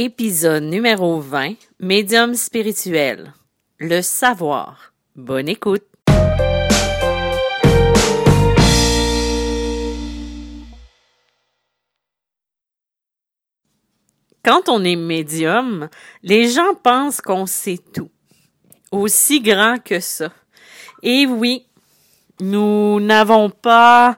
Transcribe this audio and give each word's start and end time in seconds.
Épisode 0.00 0.62
numéro 0.62 1.18
20, 1.18 1.54
Médium 1.80 2.32
spirituel. 2.36 3.32
Le 3.80 4.00
savoir. 4.00 4.92
Bonne 5.16 5.48
écoute. 5.48 5.82
Quand 14.44 14.68
on 14.68 14.84
est 14.84 14.94
médium, 14.94 15.88
les 16.22 16.48
gens 16.48 16.74
pensent 16.80 17.20
qu'on 17.20 17.46
sait 17.46 17.80
tout. 17.92 18.12
Aussi 18.92 19.40
grand 19.40 19.82
que 19.82 19.98
ça. 19.98 20.32
Et 21.02 21.26
oui, 21.26 21.66
nous 22.38 23.00
n'avons 23.00 23.50
pas 23.50 24.16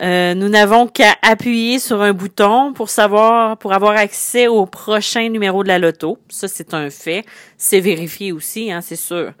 euh, 0.00 0.34
nous 0.34 0.48
n'avons 0.48 0.86
qu'à 0.86 1.16
appuyer 1.22 1.80
sur 1.80 2.02
un 2.02 2.12
bouton 2.12 2.72
pour 2.72 2.88
savoir, 2.88 3.56
pour 3.58 3.72
avoir 3.72 3.96
accès 3.96 4.46
au 4.46 4.64
prochain 4.64 5.28
numéro 5.28 5.64
de 5.64 5.68
la 5.68 5.78
loto. 5.78 6.18
Ça, 6.28 6.46
c'est 6.46 6.72
un 6.72 6.88
fait. 6.90 7.24
C'est 7.56 7.80
vérifié 7.80 8.30
aussi, 8.32 8.70
hein, 8.70 8.80
c'est 8.80 8.96
sûr. 8.96 9.32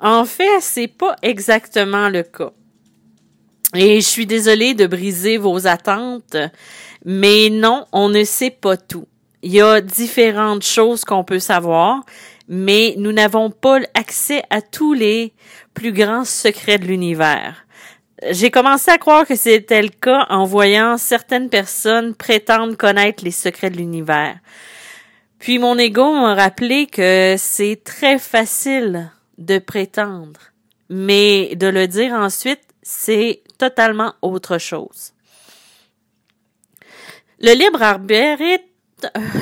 En 0.00 0.24
fait, 0.24 0.60
c'est 0.60 0.88
pas 0.88 1.16
exactement 1.22 2.08
le 2.08 2.22
cas. 2.22 2.52
Et 3.74 4.02
je 4.02 4.06
suis 4.06 4.26
désolée 4.26 4.74
de 4.74 4.86
briser 4.86 5.38
vos 5.38 5.66
attentes, 5.66 6.36
mais 7.06 7.48
non, 7.48 7.86
on 7.92 8.10
ne 8.10 8.22
sait 8.22 8.50
pas 8.50 8.76
tout. 8.76 9.06
Il 9.42 9.52
y 9.52 9.62
a 9.62 9.80
différentes 9.80 10.62
choses 10.62 11.04
qu'on 11.04 11.24
peut 11.24 11.38
savoir, 11.38 12.04
mais 12.48 12.94
nous 12.98 13.12
n'avons 13.12 13.50
pas 13.50 13.78
accès 13.94 14.42
à 14.50 14.60
tous 14.60 14.92
les 14.92 15.32
plus 15.72 15.92
grands 15.92 16.26
secrets 16.26 16.78
de 16.78 16.84
l'univers. 16.84 17.64
J'ai 18.30 18.52
commencé 18.52 18.90
à 18.90 18.98
croire 18.98 19.26
que 19.26 19.34
c'était 19.34 19.82
le 19.82 19.88
cas 19.88 20.26
en 20.28 20.44
voyant 20.44 20.96
certaines 20.96 21.48
personnes 21.48 22.14
prétendre 22.14 22.76
connaître 22.76 23.24
les 23.24 23.32
secrets 23.32 23.70
de 23.70 23.78
l'univers. 23.78 24.38
Puis 25.40 25.58
mon 25.58 25.76
ego 25.76 26.12
m'a 26.12 26.36
rappelé 26.36 26.86
que 26.86 27.34
c'est 27.36 27.80
très 27.82 28.20
facile 28.20 29.10
de 29.38 29.58
prétendre, 29.58 30.38
mais 30.88 31.56
de 31.56 31.66
le 31.66 31.88
dire 31.88 32.12
ensuite, 32.12 32.62
c'est 32.82 33.42
totalement 33.58 34.14
autre 34.22 34.58
chose. 34.58 35.14
Le 37.40 37.54
libre 37.54 37.82
arbitre, 37.82 38.62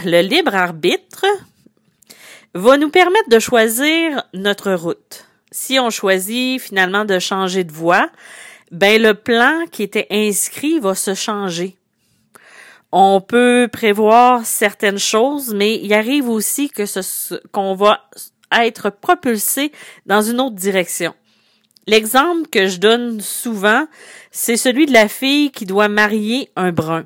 le 0.06 0.22
libre 0.22 0.54
arbitre 0.54 1.26
va 2.54 2.78
nous 2.78 2.88
permettre 2.88 3.28
de 3.28 3.38
choisir 3.38 4.22
notre 4.32 4.72
route. 4.72 5.26
Si 5.50 5.78
on 5.78 5.90
choisit 5.90 6.62
finalement 6.62 7.04
de 7.04 7.18
changer 7.18 7.64
de 7.64 7.72
voie, 7.72 8.08
ben 8.70 9.02
le 9.02 9.14
plan 9.14 9.64
qui 9.70 9.82
était 9.82 10.06
inscrit 10.10 10.78
va 10.78 10.94
se 10.94 11.14
changer. 11.14 11.76
On 12.92 13.20
peut 13.20 13.68
prévoir 13.72 14.44
certaines 14.44 14.98
choses, 14.98 15.54
mais 15.54 15.76
il 15.76 15.92
arrive 15.92 16.28
aussi 16.28 16.70
que 16.70 16.86
ce 16.86 17.34
qu'on 17.52 17.74
va 17.74 18.08
être 18.52 18.90
propulsé 18.90 19.70
dans 20.06 20.22
une 20.22 20.40
autre 20.40 20.56
direction. 20.56 21.14
L'exemple 21.86 22.48
que 22.48 22.66
je 22.66 22.78
donne 22.78 23.20
souvent, 23.20 23.86
c'est 24.30 24.56
celui 24.56 24.86
de 24.86 24.92
la 24.92 25.08
fille 25.08 25.50
qui 25.50 25.66
doit 25.66 25.88
marier 25.88 26.50
un 26.56 26.72
brun. 26.72 27.02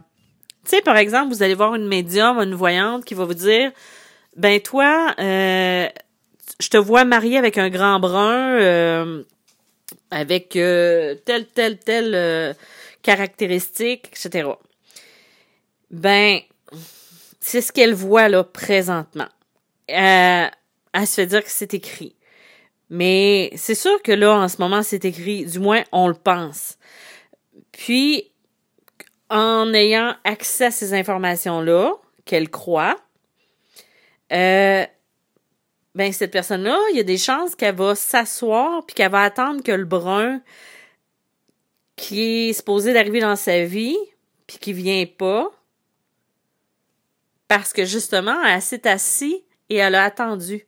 Tu 0.65 0.71
sais, 0.71 0.81
par 0.81 0.97
exemple, 0.97 1.35
vous 1.35 1.43
allez 1.43 1.55
voir 1.55 1.75
une 1.75 1.87
médium, 1.87 2.39
une 2.39 2.55
voyante 2.55 3.05
qui 3.05 3.15
va 3.15 3.25
vous 3.25 3.35
dire, 3.35 3.71
ben 4.37 4.61
toi, 4.61 5.15
euh, 5.19 5.87
je 6.61 6.69
te 6.69 6.77
vois 6.77 7.05
marier 7.05 7.37
avec 7.37 7.59
un 7.59 7.69
grand 7.69 8.01
brun, 8.01 8.59
euh, 8.59 9.23
avec 10.11 10.57
euh, 10.57 11.15
telle, 11.25 11.47
telle, 11.47 11.79
telle 11.79 12.15
euh, 12.15 12.55
caractéristique, 13.03 14.09
etc. 14.09 14.51
Ben, 15.91 16.41
c'est 17.41 17.61
ce 17.61 17.73
qu'elle 17.73 17.95
voit 17.95 18.29
là 18.29 18.45
présentement. 18.45 19.29
Euh, 19.91 20.47
elle 20.93 21.07
se 21.07 21.15
fait 21.15 21.27
dire 21.27 21.45
que 21.45 21.51
c'est 21.51 21.75
écrit. 21.75 22.17
Mais 22.91 23.51
c'est 23.57 23.75
sûr 23.75 24.01
que 24.03 24.13
là, 24.13 24.35
en 24.35 24.49
ce 24.49 24.57
moment, 24.59 24.83
c'est 24.83 25.05
écrit, 25.05 25.45
du 25.45 25.59
moins, 25.59 25.83
on 25.93 26.09
le 26.09 26.15
pense. 26.15 26.79
Puis, 27.73 28.31
en 29.31 29.73
ayant 29.75 30.15
accès 30.25 30.67
à 30.67 30.71
ces 30.71 30.95
informations-là, 30.95 31.93
qu'elle 32.25 32.49
croit, 32.49 32.97
euh, 34.33 34.85
ben 35.95 36.13
cette 36.13 36.33
personne-là, 36.33 36.79
il 36.91 36.97
y 36.97 37.01
a 37.01 37.05
des 37.05 37.19
chances 37.19 37.55
qu'elle 37.55 37.77
va 37.77 37.95
s'asseoir 37.95 38.85
puis 38.85 38.95
qu'elle 38.95 39.13
va 39.13 39.23
attendre 39.23 39.63
que 39.63 39.73
le 39.73 39.85
brun 39.85 40.41
qui 41.97 42.49
est 42.49 42.53
supposé 42.53 42.93
d'arriver 42.93 43.21
dans 43.21 43.37
sa 43.37 43.65
vie 43.65 43.97
puis 44.47 44.59
qui 44.59 44.73
vient 44.73 45.07
pas 45.07 45.51
parce 47.47 47.73
que 47.73 47.85
justement 47.85 48.43
elle 48.45 48.61
s'est 48.61 48.89
assise 48.89 49.37
et 49.71 49.77
elle 49.77 49.95
a 49.95 50.05
attendu. 50.05 50.67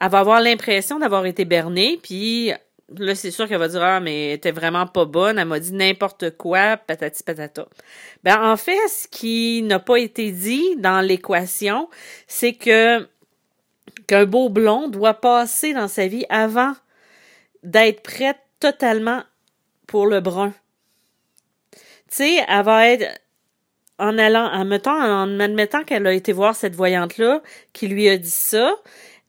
Elle 0.00 0.10
va 0.10 0.18
avoir 0.18 0.40
l'impression 0.40 0.98
d'avoir 0.98 1.24
été 1.24 1.46
bernée 1.46 1.98
puis 2.02 2.52
là 2.98 3.14
c'est 3.14 3.30
sûr 3.30 3.48
qu'elle 3.48 3.58
va 3.58 3.68
dire 3.68 3.82
ah 3.82 4.00
mais 4.00 4.32
était 4.32 4.52
vraiment 4.52 4.86
pas 4.86 5.06
bonne, 5.06 5.38
elle 5.38 5.48
m'a 5.48 5.60
dit 5.60 5.72
n'importe 5.72 6.36
quoi, 6.36 6.76
patati 6.76 7.22
patata. 7.22 7.66
Ben 8.22 8.52
en 8.52 8.58
fait 8.58 8.76
ce 8.88 9.08
qui 9.08 9.62
n'a 9.62 9.78
pas 9.78 9.96
été 9.96 10.30
dit 10.30 10.76
dans 10.76 11.00
l'équation, 11.00 11.88
c'est 12.26 12.52
que 12.52 13.08
qu'un 14.10 14.26
beau 14.26 14.48
blond 14.48 14.88
doit 14.88 15.14
passer 15.14 15.72
dans 15.72 15.86
sa 15.86 16.08
vie 16.08 16.26
avant 16.30 16.72
d'être 17.62 18.02
prête 18.02 18.40
totalement 18.58 19.22
pour 19.86 20.08
le 20.08 20.18
brun. 20.20 20.52
Tu 21.70 21.80
sais, 22.08 22.44
elle 22.48 22.64
va 22.64 22.88
être 22.88 23.20
en 24.00 24.18
allant, 24.18 24.50
en 24.50 24.64
mettant, 24.64 24.96
en 24.96 25.38
admettant 25.38 25.84
qu'elle 25.84 26.08
a 26.08 26.12
été 26.12 26.32
voir 26.32 26.56
cette 26.56 26.74
voyante-là, 26.74 27.40
qui 27.72 27.86
lui 27.86 28.08
a 28.08 28.16
dit 28.16 28.28
ça, 28.28 28.74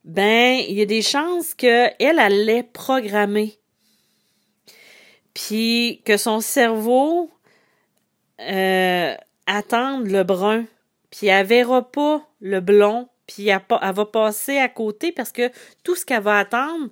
ben, 0.04 0.60
il 0.68 0.74
y 0.74 0.82
a 0.82 0.88
des 0.88 1.04
chances 1.04 1.54
qu'elle, 1.54 1.94
elle 2.00 2.46
l'ait 2.46 2.64
programmé. 2.64 3.60
Puis 5.36 6.02
que 6.06 6.18
son 6.18 6.40
cerveau 6.42 7.30
euh, 8.40 9.14
attende 9.46 10.08
le 10.08 10.24
brun. 10.24 10.66
Puis 11.12 11.28
elle 11.28 11.46
verra 11.46 11.84
pas 11.92 12.28
le 12.40 12.62
blond 12.62 13.11
puis 13.34 13.48
elle, 13.48 13.62
va 13.70 14.06
passer 14.06 14.58
à 14.58 14.68
côté 14.68 15.12
parce 15.12 15.32
que 15.32 15.50
tout 15.84 15.96
ce 15.96 16.06
qu'elle 16.06 16.24
va 16.24 16.40
attendre, 16.40 16.90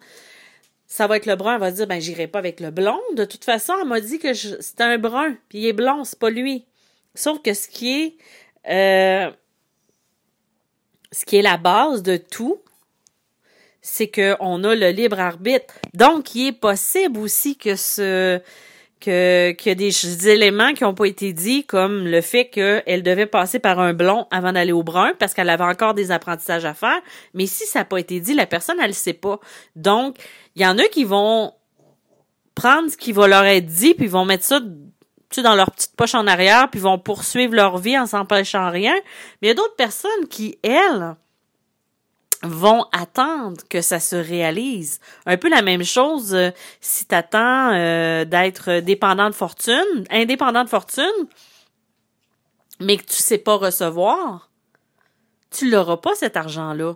ça 0.87 1.07
va 1.07 1.17
être 1.17 1.25
le 1.25 1.35
brun. 1.35 1.55
Elle 1.55 1.59
va 1.59 1.71
dire, 1.71 1.87
ben, 1.87 1.99
j'irai 1.99 2.27
pas 2.27 2.39
avec 2.39 2.59
le 2.59 2.71
blond. 2.71 2.99
De 3.15 3.25
toute 3.25 3.43
façon, 3.43 3.73
elle 3.81 3.87
m'a 3.87 3.99
dit 3.99 4.19
que 4.19 4.33
c'était 4.33 4.83
un 4.83 4.97
brun, 4.97 5.35
puis 5.49 5.59
il 5.59 5.67
est 5.67 5.73
blond, 5.73 6.03
c'est 6.03 6.17
pas 6.17 6.29
lui. 6.29 6.65
Sauf 7.13 7.41
que 7.41 7.53
ce 7.53 7.67
qui 7.67 8.01
est, 8.01 8.17
euh, 8.71 9.31
ce 11.11 11.25
qui 11.25 11.37
est 11.37 11.41
la 11.41 11.57
base 11.57 12.03
de 12.03 12.17
tout, 12.17 12.61
c'est 13.81 14.09
qu'on 14.09 14.63
a 14.63 14.75
le 14.75 14.89
libre 14.91 15.19
arbitre. 15.19 15.73
Donc, 15.93 16.35
il 16.35 16.47
est 16.47 16.59
possible 16.59 17.19
aussi 17.19 17.57
que 17.57 17.75
ce, 17.75 18.39
que 18.99 19.51
qu'il 19.51 19.69
y 19.69 19.71
a 19.71 19.75
des, 19.75 20.29
éléments 20.29 20.73
qui 20.73 20.83
n'ont 20.83 20.93
pas 20.93 21.05
été 21.05 21.33
dits, 21.33 21.65
comme 21.65 22.05
le 22.05 22.21
fait 22.21 22.49
qu'elle 22.49 23.03
devait 23.03 23.25
passer 23.25 23.59
par 23.59 23.79
un 23.79 23.93
blond 23.93 24.27
avant 24.31 24.51
d'aller 24.51 24.71
au 24.71 24.83
brun, 24.83 25.13
parce 25.19 25.33
qu'elle 25.33 25.49
avait 25.49 25.63
encore 25.63 25.93
des 25.93 26.11
apprentissages 26.11 26.65
à 26.65 26.73
faire. 26.73 26.99
Mais 27.33 27.45
si 27.45 27.65
ça 27.65 27.79
n'a 27.79 27.85
pas 27.85 27.97
été 27.97 28.19
dit, 28.19 28.33
la 28.33 28.45
personne, 28.45 28.77
elle 28.81 28.89
ne 28.89 28.93
sait 28.93 29.13
pas. 29.13 29.39
Donc, 29.75 30.17
il 30.55 30.61
y 30.61 30.65
en 30.65 30.77
a 30.77 30.83
qui 30.83 31.03
vont 31.03 31.53
prendre 32.55 32.89
ce 32.89 32.97
qui 32.97 33.11
va 33.11 33.27
leur 33.27 33.45
être 33.45 33.65
dit, 33.65 33.93
puis 33.93 34.07
vont 34.07 34.25
mettre 34.25 34.43
ça 34.43 34.59
dans 35.37 35.55
leur 35.55 35.71
petite 35.71 35.95
poche 35.95 36.15
en 36.15 36.27
arrière, 36.27 36.69
puis 36.69 36.79
vont 36.79 36.99
poursuivre 36.99 37.53
leur 37.53 37.77
vie 37.77 37.97
en 37.97 38.05
s'empêchant 38.05 38.69
rien. 38.69 38.95
Mais 39.41 39.47
il 39.47 39.47
y 39.47 39.51
a 39.51 39.55
d'autres 39.55 39.75
personnes 39.75 40.27
qui, 40.29 40.57
elles, 40.63 41.15
vont 42.43 42.85
attendre 42.91 43.61
que 43.69 43.81
ça 43.81 43.99
se 43.99 44.15
réalise. 44.15 44.99
Un 45.25 45.37
peu 45.37 45.49
la 45.49 45.61
même 45.61 45.83
chose 45.83 46.33
euh, 46.33 46.51
si 46.79 47.05
tu 47.05 47.15
attends 47.15 47.73
euh, 47.73 48.25
d'être 48.25 48.79
dépendant 48.79 49.29
de 49.29 49.35
fortune, 49.35 50.05
indépendant 50.09 50.63
de 50.63 50.69
fortune, 50.69 51.03
mais 52.79 52.97
que 52.97 53.05
tu 53.05 53.17
sais 53.17 53.37
pas 53.37 53.55
recevoir, 53.55 54.49
tu 55.51 55.69
l'auras 55.69 55.97
pas 55.97 56.15
cet 56.15 56.37
argent-là. 56.37 56.93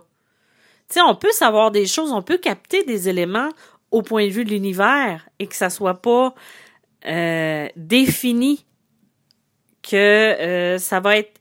Tu 0.88 0.94
sais, 0.94 1.00
on 1.02 1.14
peut 1.14 1.32
savoir 1.32 1.70
des 1.70 1.86
choses, 1.86 2.12
on 2.12 2.22
peut 2.22 2.38
capter 2.38 2.84
des 2.84 3.08
éléments 3.08 3.50
au 3.90 4.02
point 4.02 4.26
de 4.26 4.32
vue 4.32 4.44
de 4.44 4.50
l'univers 4.50 5.28
et 5.38 5.46
que 5.46 5.56
ça 5.56 5.68
soit 5.68 6.00
pas 6.00 6.34
euh, 7.06 7.68
défini, 7.76 8.64
que 9.82 10.76
ça 10.78 11.00
va 11.00 11.18
être 11.18 11.38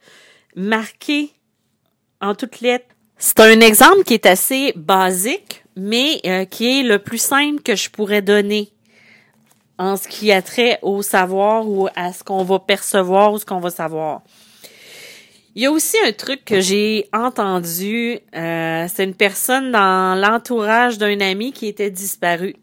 marqué 0.55 1.31
en 2.19 2.35
toutes 2.35 2.59
lettres 2.59 2.92
c'est 3.25 3.39
un 3.39 3.61
exemple 3.61 4.03
qui 4.03 4.15
est 4.15 4.25
assez 4.25 4.73
basique, 4.75 5.63
mais 5.77 6.19
euh, 6.25 6.43
qui 6.43 6.81
est 6.81 6.83
le 6.83 6.99
plus 6.99 7.19
simple 7.19 7.61
que 7.61 7.73
je 7.73 7.89
pourrais 7.89 8.21
donner 8.21 8.73
en 9.77 9.95
ce 9.95 10.09
qui 10.09 10.29
a 10.33 10.41
trait 10.41 10.77
au 10.81 11.01
savoir 11.01 11.65
ou 11.65 11.87
à 11.95 12.11
ce 12.11 12.21
qu'on 12.21 12.43
va 12.43 12.59
percevoir 12.59 13.31
ou 13.31 13.39
ce 13.39 13.45
qu'on 13.45 13.61
va 13.61 13.69
savoir. 13.69 14.23
Il 15.55 15.61
y 15.61 15.65
a 15.65 15.71
aussi 15.71 15.95
un 16.05 16.11
truc 16.11 16.43
que 16.43 16.59
j'ai 16.59 17.07
entendu. 17.13 18.19
Euh, 18.35 18.87
c'est 18.93 19.05
une 19.05 19.15
personne 19.15 19.71
dans 19.71 20.19
l'entourage 20.19 20.97
d'un 20.97 21.21
ami 21.21 21.53
qui 21.53 21.67
était 21.67 21.91
disparu. 21.91 22.57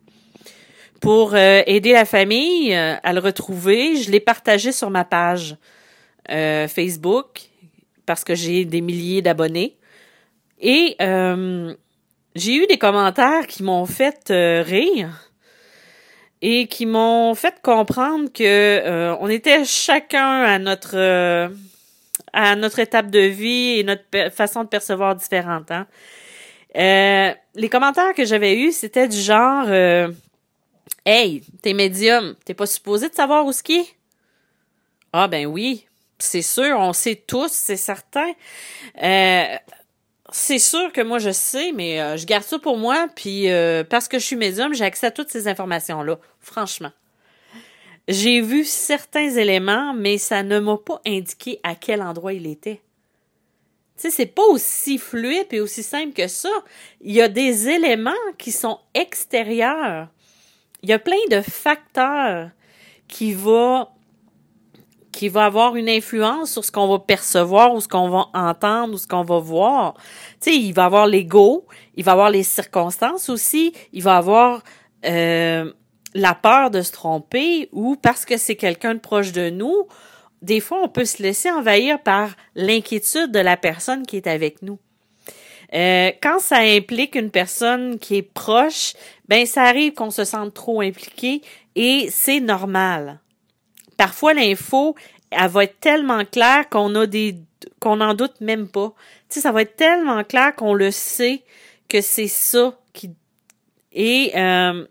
Pour 1.01 1.35
euh, 1.35 1.63
aider 1.67 1.95
la 1.95 2.05
famille 2.05 2.75
à 2.75 3.13
le 3.15 3.21
retrouver, 3.21 3.97
je 3.97 4.11
l'ai 4.11 4.21
partagé 4.21 4.73
sur 4.73 4.91
ma 4.91 5.05
page 5.07 5.57
Facebook 6.29 7.49
parce 8.05 8.25
que 8.25 8.35
j'ai 8.35 8.67
des 8.67 8.83
milliers 8.83 9.23
d'abonnés. 9.23 9.79
Et 10.61 10.97
euh, 11.01 11.75
j'ai 12.35 12.55
eu 12.55 12.67
des 12.67 12.79
commentaires 12.79 13.47
qui 13.47 13.63
m'ont 13.63 13.87
fait 13.87 14.31
euh, 14.31 14.63
rire 14.63 15.31
et 16.43 16.67
qui 16.67 16.87
m'ont 16.87 17.35
fait 17.35 17.61
comprendre 17.63 18.31
que 18.33 18.43
euh, 18.45 19.17
on 19.21 19.29
était 19.29 19.65
chacun 19.65 20.43
à 20.43 20.59
notre 20.59 21.51
à 22.33 22.55
notre 22.55 22.79
étape 22.79 23.11
de 23.11 23.21
vie 23.21 23.81
et 23.81 23.85
notre 23.85 24.31
façon 24.31 24.63
de 24.63 24.69
percevoir 24.69 25.17
différente. 25.17 25.71
Hein? 25.71 25.87
les 26.73 27.69
commentaires 27.69 28.15
que 28.15 28.25
j'avais 28.25 28.57
eus, 28.57 28.73
c'était 28.73 29.09
du 29.09 29.19
genre 29.19 29.67
Hey, 31.07 31.43
t'es 31.63 31.73
médium, 31.73 32.37
t'es 32.45 32.55
pas 32.55 32.67
supposé 32.67 33.09
de 33.09 33.15
savoir 33.15 33.47
où 33.47 33.53
ce 33.53 33.63
qui 33.63 33.79
est? 33.79 33.97
Ah 35.13 35.29
ben 35.29 35.47
oui, 35.47 35.87
c'est 36.19 36.43
sûr, 36.43 36.77
on 36.79 36.93
sait 36.93 37.17
tous, 37.17 37.51
c'est 37.51 37.77
certain. 37.77 38.31
Euh, 39.03 39.57
c'est 40.33 40.59
sûr 40.59 40.93
que 40.93 41.01
moi 41.01 41.19
je 41.19 41.31
sais, 41.31 41.73
mais 41.73 42.01
euh, 42.01 42.17
je 42.17 42.27
garde 42.27 42.45
ça 42.45 42.59
pour 42.59 42.77
moi, 42.77 43.07
puis 43.15 43.51
euh, 43.51 43.85
parce 43.85 44.09
que 44.09 44.19
je 44.19 44.25
suis 44.25 44.37
médium, 44.37 44.75
j'ai 44.75 44.85
accès 44.85 45.07
à 45.07 45.11
toutes 45.11 45.31
ces 45.31 45.49
informations-là, 45.49 46.19
franchement. 46.41 46.93
J'ai 48.09 48.41
vu 48.41 48.65
certains 48.65 49.31
éléments, 49.31 49.95
mais 49.95 50.19
ça 50.19 50.43
ne 50.43 50.59
m'a 50.59 50.77
pas 50.77 51.01
indiqué 51.07 51.61
à 51.63 51.75
quel 51.75 52.03
endroit 52.03 52.33
il 52.33 52.47
était. 52.47 52.81
Tu 53.97 54.09
sais, 54.09 54.11
c'est 54.11 54.27
pas 54.27 54.45
aussi 54.45 54.99
fluide 54.99 55.47
et 55.53 55.61
aussi 55.61 55.83
simple 55.83 56.15
que 56.15 56.27
ça. 56.27 56.49
Il 57.03 57.13
y 57.13 57.21
a 57.21 57.29
des 57.29 57.69
éléments 57.69 58.11
qui 58.39 58.51
sont 58.51 58.81
extérieurs. 58.95 60.09
Il 60.83 60.89
y 60.89 60.93
a 60.93 60.99
plein 60.99 61.19
de 61.31 61.41
facteurs 61.41 62.51
qui 63.07 63.35
vont 63.35 63.87
qui 65.13 65.29
va 65.29 65.47
avoir 65.47 65.77
une 65.77 65.89
influence 65.89 66.53
sur 66.53 66.65
ce 66.65 66.71
qu'on 66.71 66.89
va 66.89 66.99
percevoir 66.99 67.75
ou 67.75 67.81
ce 67.81 67.89
qu'on 67.89 68.09
va 68.09 68.29
entendre 68.35 68.95
ou 68.95 68.99
ce 68.99 69.07
qu'on 69.07 69.25
va 69.25 69.39
voir. 69.39 69.95
Tu 70.41 70.51
sais, 70.51 70.57
il 70.57 70.73
va 70.73 70.85
avoir 70.85 71.07
l'ego, 71.07 71.67
il 71.97 72.05
va 72.05 72.13
avoir 72.13 72.31
les 72.31 72.43
circonstances 72.43 73.29
aussi, 73.29 73.73
il 73.93 74.03
va 74.03 74.17
avoir 74.17 74.63
euh, 75.07 75.73
la 76.15 76.35
peur 76.35 76.71
de 76.71 76.83
se 76.83 76.93
tromper 76.93 77.69
ou 77.73 77.97
parce 77.97 78.25
que 78.25 78.37
c'est 78.37 78.57
quelqu'un 78.57 78.95
de 78.95 79.01
proche 79.01 79.33
de 79.33 79.51
nous, 79.51 79.87
des 80.43 80.61
fois 80.61 80.81
on 80.83 80.89
peut 80.89 81.05
se 81.05 81.23
laisser 81.23 81.51
envahir 81.51 82.01
par 82.01 82.31
l'inquiétude 82.55 83.31
de 83.31 83.39
la 83.39 83.57
personne 83.57 84.07
qui 84.07 84.17
est 84.17 84.27
avec 84.27 84.63
nous. 84.63 84.79
Euh, 85.73 86.11
quand 86.21 86.41
ça 86.41 86.59
implique 86.59 87.15
une 87.15 87.31
personne 87.31 87.99
qui 87.99 88.17
est 88.17 88.23
proche, 88.23 88.95
ben 89.29 89.47
ça 89.47 89.63
arrive 89.63 89.93
qu'on 89.93 90.11
se 90.11 90.25
sente 90.25 90.53
trop 90.53 90.81
impliqué 90.81 91.43
et 91.77 92.09
c'est 92.11 92.41
normal 92.41 93.21
parfois 94.01 94.33
l'info, 94.33 94.95
elle 95.31 95.51
va 95.51 95.65
être 95.65 95.79
tellement 95.79 96.25
claire 96.25 96.71
qu'on 96.71 96.95
a 96.95 97.05
des 97.07 97.37
qu'on 97.81 97.97
n'en 97.97 98.15
doute 98.15 98.41
même 98.41 98.67
pas. 98.67 98.95
Tu 99.29 99.43
ça 99.43 99.53
va 99.53 99.61
être 99.61 99.77
tellement 99.77 100.25
clair 100.25 100.57
qu'on 100.57 100.73
le 100.73 100.91
sait 100.91 101.43
que 101.87 102.01
c'est 102.01 102.27
ça 102.27 102.79
qui 102.95 103.11
et 103.93 104.33
euh, 104.37 104.87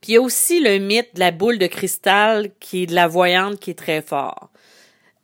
puis 0.00 0.12
il 0.12 0.14
y 0.14 0.16
a 0.16 0.22
aussi 0.22 0.60
le 0.60 0.78
mythe 0.78 1.14
de 1.14 1.20
la 1.20 1.30
boule 1.30 1.58
de 1.58 1.66
cristal 1.66 2.52
qui 2.58 2.84
est 2.84 2.86
de 2.86 2.94
la 2.94 3.06
voyante 3.06 3.60
qui 3.60 3.72
est 3.72 3.78
très 3.78 4.00
fort. 4.00 4.48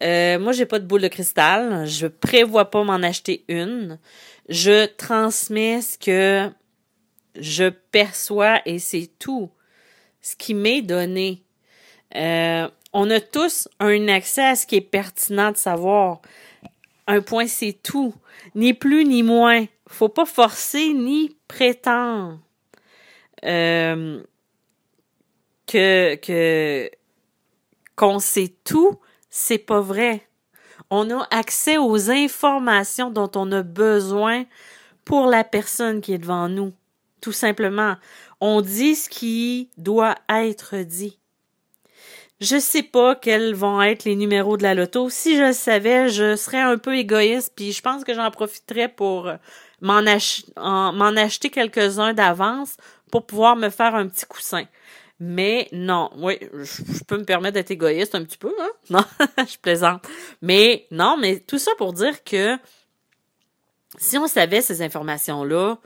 Euh, 0.02 0.38
moi, 0.38 0.52
j'ai 0.52 0.66
pas 0.66 0.80
de 0.80 0.86
boule 0.86 1.00
de 1.00 1.08
cristal. 1.08 1.86
Je 1.86 2.08
prévois 2.08 2.70
pas 2.70 2.84
m'en 2.84 3.02
acheter 3.02 3.44
une. 3.48 3.98
Je 4.50 4.84
transmets 4.84 5.80
ce 5.80 5.96
que 5.96 6.50
je 7.36 7.70
perçois 7.90 8.60
et 8.66 8.78
c'est 8.78 9.10
tout. 9.18 9.50
Ce 10.20 10.36
qui 10.36 10.52
m'est 10.52 10.82
donné. 10.82 11.42
Euh, 12.16 12.68
on 12.92 13.10
a 13.10 13.20
tous 13.20 13.68
un 13.78 14.08
accès 14.08 14.44
à 14.44 14.56
ce 14.56 14.66
qui 14.66 14.76
est 14.76 14.80
pertinent 14.80 15.52
de 15.52 15.56
savoir. 15.56 16.20
Un 17.06 17.20
point, 17.22 17.46
c'est 17.46 17.78
tout. 17.82 18.14
Ni 18.54 18.74
plus 18.74 19.04
ni 19.04 19.22
moins. 19.22 19.66
Faut 19.86 20.08
pas 20.08 20.24
forcer 20.24 20.92
ni 20.92 21.36
prétendre 21.48 22.38
euh, 23.44 24.22
que 25.66 26.16
que 26.16 26.90
qu'on 27.96 28.18
sait 28.18 28.54
tout. 28.64 28.98
C'est 29.30 29.58
pas 29.58 29.80
vrai. 29.80 30.26
On 30.90 31.10
a 31.10 31.26
accès 31.30 31.78
aux 31.78 32.10
informations 32.10 33.10
dont 33.10 33.30
on 33.36 33.52
a 33.52 33.62
besoin 33.62 34.44
pour 35.04 35.26
la 35.26 35.44
personne 35.44 36.00
qui 36.00 36.12
est 36.12 36.18
devant 36.18 36.48
nous. 36.48 36.72
Tout 37.20 37.32
simplement. 37.32 37.96
On 38.40 38.60
dit 38.60 38.96
ce 38.96 39.08
qui 39.08 39.70
doit 39.76 40.16
être 40.28 40.78
dit. 40.78 41.19
Je 42.40 42.58
sais 42.58 42.82
pas 42.82 43.14
quels 43.14 43.54
vont 43.54 43.82
être 43.82 44.04
les 44.04 44.16
numéros 44.16 44.56
de 44.56 44.62
la 44.62 44.74
loto. 44.74 45.10
Si 45.10 45.36
je 45.36 45.42
le 45.42 45.52
savais, 45.52 46.08
je 46.08 46.36
serais 46.36 46.60
un 46.60 46.78
peu 46.78 46.96
égoïste, 46.96 47.52
puis 47.54 47.72
je 47.72 47.82
pense 47.82 48.02
que 48.02 48.14
j'en 48.14 48.30
profiterais 48.30 48.88
pour 48.88 49.28
euh, 49.28 49.36
m'en 49.82 49.96
acheter 51.16 51.50
quelques-uns 51.50 52.14
d'avance 52.14 52.76
pour 53.12 53.26
pouvoir 53.26 53.56
me 53.56 53.68
faire 53.68 53.94
un 53.94 54.08
petit 54.08 54.24
coussin. 54.24 54.64
Mais 55.18 55.68
non, 55.72 56.10
oui, 56.16 56.38
je, 56.54 57.04
peux 57.04 57.18
me 57.18 57.24
permettre 57.24 57.54
d'être 57.54 57.70
égoïste 57.70 58.14
un 58.14 58.24
petit 58.24 58.38
peu, 58.38 58.54
hein? 58.58 58.70
Non, 58.90 59.04
je 59.36 59.58
plaisante. 59.58 60.02
Mais 60.40 60.86
non, 60.90 61.18
mais 61.18 61.40
tout 61.40 61.58
ça 61.58 61.72
pour 61.76 61.92
dire 61.92 62.24
que 62.24 62.56
si 63.98 64.16
on 64.16 64.26
savait 64.26 64.62
ces 64.62 64.80
informations-là, 64.80 65.76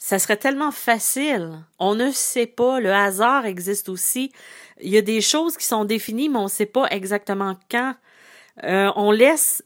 ça 0.00 0.18
serait 0.18 0.38
tellement 0.38 0.72
facile. 0.72 1.62
On 1.78 1.94
ne 1.94 2.10
sait 2.10 2.46
pas. 2.46 2.80
Le 2.80 2.90
hasard 2.90 3.44
existe 3.44 3.90
aussi. 3.90 4.32
Il 4.80 4.88
y 4.88 4.96
a 4.96 5.02
des 5.02 5.20
choses 5.20 5.58
qui 5.58 5.66
sont 5.66 5.84
définies, 5.84 6.30
mais 6.30 6.38
on 6.38 6.44
ne 6.44 6.48
sait 6.48 6.66
pas 6.66 6.86
exactement 6.88 7.54
quand. 7.70 7.94
Euh, 8.64 8.90
on 8.96 9.12
laisse, 9.12 9.62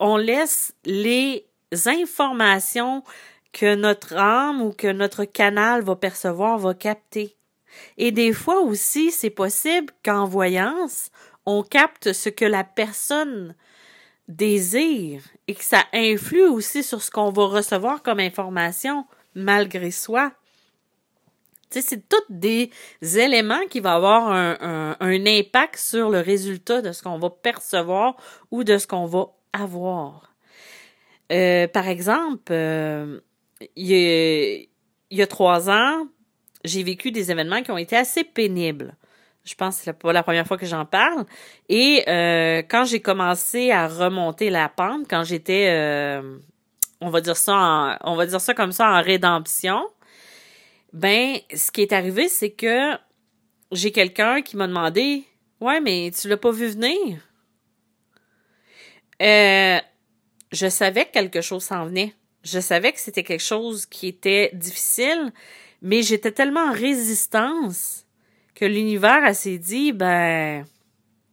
on 0.00 0.16
laisse 0.16 0.74
les 0.84 1.46
informations 1.86 3.04
que 3.52 3.76
notre 3.76 4.16
âme 4.16 4.60
ou 4.60 4.72
que 4.72 4.88
notre 4.88 5.24
canal 5.24 5.80
va 5.80 5.94
percevoir, 5.94 6.58
va 6.58 6.74
capter. 6.74 7.36
Et 7.98 8.10
des 8.10 8.32
fois 8.32 8.60
aussi, 8.60 9.12
c'est 9.12 9.30
possible 9.30 9.94
qu'en 10.04 10.24
voyance, 10.24 11.10
on 11.46 11.62
capte 11.62 12.12
ce 12.12 12.28
que 12.28 12.44
la 12.44 12.64
personne 12.64 13.54
désire 14.26 15.22
et 15.46 15.54
que 15.54 15.64
ça 15.64 15.84
influe 15.92 16.48
aussi 16.48 16.82
sur 16.82 17.00
ce 17.00 17.12
qu'on 17.12 17.30
va 17.30 17.46
recevoir 17.46 18.02
comme 18.02 18.18
information 18.18 19.06
malgré 19.36 19.92
soi. 19.92 20.32
C'est 21.70 22.08
tous 22.08 22.24
des 22.30 22.70
éléments 23.02 23.66
qui 23.68 23.80
vont 23.80 23.90
avoir 23.90 24.30
un, 24.30 24.96
impact 25.00 25.76
sur 25.76 26.10
le 26.10 26.20
résultat 26.20 26.80
de 26.80 26.92
ce 26.92 27.02
qu'on 27.02 27.18
va 27.18 27.30
percevoir 27.30 28.16
ou 28.50 28.64
de 28.64 28.78
ce 28.78 28.86
qu'on 28.86 29.06
va 29.06 29.26
avoir. 29.52 30.32
Euh, 31.32 31.68
par 31.68 31.88
exemple, 31.88 32.52
euh, 32.52 33.20
il, 33.74 34.68
y 35.10 35.22
a, 35.22 35.26
trois 35.26 35.68
ans, 35.68 36.06
j'ai 36.64 36.82
vécu 36.82 37.10
des 37.10 37.30
événements 37.30 37.62
qui 37.62 37.70
ont 37.72 37.78
été 37.78 37.96
assez 37.96 38.24
pénibles. 38.24 38.96
Je 39.44 39.54
pense 39.54 39.78
que 39.78 39.84
c'est 39.84 39.92
pas 39.92 40.12
la 40.12 40.22
première 40.22 40.46
fois 40.46 40.56
que 40.56 40.66
j'en 40.66 40.86
parle. 40.86 41.24
Et 41.68 42.04
euh, 42.08 42.62
quand 42.68 42.84
j'ai 42.84 43.00
commencé 43.00 43.70
à 43.70 43.86
remonter 43.86 44.50
la 44.50 44.68
pente, 44.68 45.06
quand 45.08 45.24
j'étais 45.24 46.20
on 47.00 47.10
va 47.10 47.20
dire 47.20 47.36
ça 47.36 47.98
en, 48.02 48.16
on 48.18 48.54
comme 48.54 48.72
ça 48.72 48.88
en 48.90 49.02
rédemption, 49.02 49.86
ben 50.92 51.36
ce 51.54 51.70
qui 51.70 51.82
est 51.82 51.92
arrivé 51.92 52.28
c'est 52.28 52.50
que 52.50 52.92
j'ai 53.72 53.92
quelqu'un 53.92 54.42
qui 54.42 54.56
m'a 54.56 54.66
demandé 54.68 55.24
"Ouais, 55.60 55.80
mais 55.80 56.10
tu 56.18 56.28
l'as 56.28 56.36
pas 56.36 56.50
vu 56.52 56.66
venir 56.68 57.18
euh, 59.22 59.78
je 60.52 60.68
savais 60.68 61.06
que 61.06 61.12
quelque 61.12 61.40
chose 61.40 61.64
s'en 61.64 61.86
venait. 61.86 62.14
Je 62.44 62.60
savais 62.60 62.92
que 62.92 63.00
c'était 63.00 63.24
quelque 63.24 63.42
chose 63.42 63.86
qui 63.86 64.08
était 64.08 64.50
difficile, 64.54 65.32
mais 65.82 66.02
j'étais 66.02 66.32
tellement 66.32 66.66
en 66.68 66.72
résistance 66.72 68.04
que 68.54 68.64
l'univers 68.64 69.34
s'est 69.34 69.58
dit 69.58 69.92
ben 69.92 70.64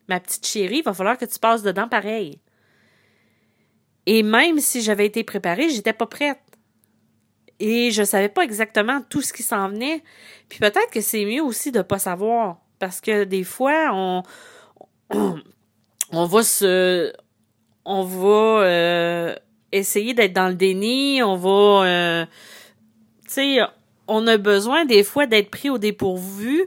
ma 0.07 0.19
petite 0.19 0.45
chérie, 0.45 0.77
il 0.77 0.83
va 0.83 0.93
falloir 0.93 1.17
que 1.17 1.25
tu 1.25 1.39
passes 1.39 1.63
dedans 1.63 1.87
pareil. 1.87 2.39
Et 4.05 4.23
même 4.23 4.59
si 4.59 4.81
j'avais 4.81 5.05
été 5.05 5.23
préparée, 5.23 5.69
j'étais 5.69 5.93
pas 5.93 6.05
prête. 6.05 6.39
Et 7.59 7.91
je 7.91 8.03
savais 8.03 8.29
pas 8.29 8.43
exactement 8.43 9.01
tout 9.09 9.21
ce 9.21 9.31
qui 9.31 9.43
s'en 9.43 9.69
venait. 9.69 10.03
Puis 10.49 10.59
peut-être 10.59 10.89
que 10.91 11.01
c'est 11.01 11.25
mieux 11.25 11.43
aussi 11.43 11.71
de 11.71 11.81
pas 11.81 11.99
savoir. 11.99 12.57
Parce 12.79 12.99
que 12.99 13.23
des 13.23 13.43
fois, 13.43 13.91
on, 13.93 14.23
on, 16.11 16.25
va 16.25 16.43
se. 16.43 17.13
On 17.85 18.03
va 18.03 18.63
euh, 18.63 19.35
essayer 19.71 20.13
d'être 20.13 20.33
dans 20.33 20.49
le 20.49 20.55
déni. 20.55 21.23
On 21.23 21.37
va. 21.37 21.87
Euh, 21.87 22.25
tu 23.25 23.33
sais, 23.33 23.59
on 24.07 24.27
a 24.27 24.37
besoin 24.37 24.85
des 24.85 25.03
fois 25.03 25.25
d'être 25.25 25.49
pris 25.49 25.69
au 25.69 25.77
dépourvu. 25.77 26.65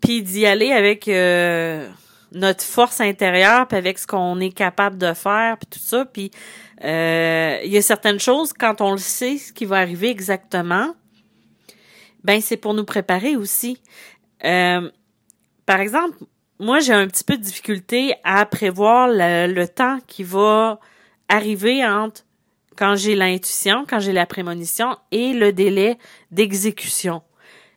Puis 0.00 0.22
d'y 0.22 0.46
aller 0.46 0.70
avec. 0.70 1.08
Euh, 1.08 1.88
notre 2.32 2.62
force 2.62 3.00
intérieure, 3.00 3.66
puis 3.66 3.78
avec 3.78 3.98
ce 3.98 4.06
qu'on 4.06 4.38
est 4.40 4.50
capable 4.50 4.98
de 4.98 5.14
faire, 5.14 5.56
puis 5.58 5.66
tout 5.70 5.78
ça. 5.78 6.04
Puis 6.04 6.30
euh, 6.86 7.58
il 7.64 7.72
y 7.72 7.76
a 7.76 7.82
certaines 7.82 8.20
choses, 8.20 8.52
quand 8.52 8.80
on 8.80 8.92
le 8.92 8.98
sait, 8.98 9.38
ce 9.38 9.52
qui 9.52 9.64
va 9.64 9.78
arriver 9.78 10.08
exactement, 10.08 10.94
ben 12.22 12.40
c'est 12.40 12.56
pour 12.56 12.74
nous 12.74 12.84
préparer 12.84 13.36
aussi. 13.36 13.80
Euh, 14.44 14.90
par 15.64 15.80
exemple, 15.80 16.16
moi, 16.58 16.78
j'ai 16.80 16.92
un 16.92 17.06
petit 17.06 17.24
peu 17.24 17.36
de 17.36 17.42
difficulté 17.42 18.14
à 18.24 18.46
prévoir 18.46 19.08
le, 19.10 19.64
temps 19.66 19.98
qui 20.06 20.22
va 20.22 20.78
arriver 21.28 21.84
entre 21.84 22.22
quand 22.76 22.94
j'ai 22.94 23.16
l'intuition, 23.16 23.84
quand 23.88 24.00
j'ai 24.00 24.12
la 24.12 24.26
prémonition 24.26 24.96
et 25.10 25.32
le 25.32 25.52
délai 25.52 25.98
d'exécution. 26.30 27.22